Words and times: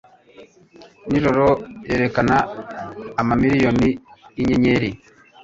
nijoro, 1.09 1.45
yerekana 1.89 2.35
amamiriyoni 3.21 3.89
yinyenyeri 4.37 4.89